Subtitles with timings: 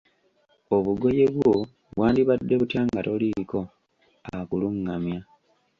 [0.77, 1.53] Obugoye bwo
[1.95, 3.59] bwandibadde butya nga toliiko
[4.37, 5.19] akulungamya?